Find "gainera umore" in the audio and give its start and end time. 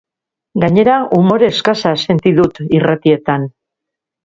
0.63-1.51